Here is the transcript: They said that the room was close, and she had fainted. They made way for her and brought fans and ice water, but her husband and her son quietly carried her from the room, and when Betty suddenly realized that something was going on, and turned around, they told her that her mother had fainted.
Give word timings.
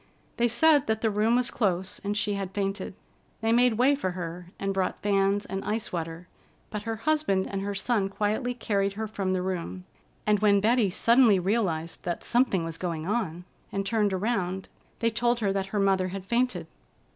They 0.37 0.47
said 0.47 0.87
that 0.87 1.01
the 1.01 1.11
room 1.11 1.35
was 1.35 1.51
close, 1.51 1.99
and 2.03 2.17
she 2.17 2.33
had 2.33 2.55
fainted. 2.55 2.95
They 3.41 3.51
made 3.51 3.75
way 3.77 3.93
for 3.93 4.13
her 4.13 4.47
and 4.57 4.73
brought 4.73 5.03
fans 5.03 5.45
and 5.45 5.63
ice 5.63 5.93
water, 5.93 6.27
but 6.71 6.81
her 6.89 6.95
husband 6.95 7.45
and 7.47 7.61
her 7.61 7.75
son 7.75 8.09
quietly 8.09 8.55
carried 8.55 8.93
her 8.93 9.05
from 9.07 9.33
the 9.33 9.43
room, 9.43 9.85
and 10.25 10.39
when 10.39 10.59
Betty 10.59 10.89
suddenly 10.89 11.37
realized 11.37 12.01
that 12.01 12.23
something 12.23 12.63
was 12.63 12.79
going 12.79 13.05
on, 13.05 13.45
and 13.71 13.85
turned 13.85 14.11
around, 14.11 14.69
they 14.97 15.11
told 15.11 15.39
her 15.39 15.53
that 15.53 15.67
her 15.67 15.79
mother 15.79 16.07
had 16.07 16.25
fainted. 16.25 16.65